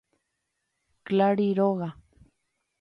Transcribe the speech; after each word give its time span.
Clari 1.07 1.47
róga. 1.53 1.89